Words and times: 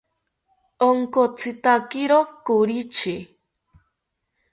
Onkotzitakiro 0.87 2.19
koritzi 2.45 3.15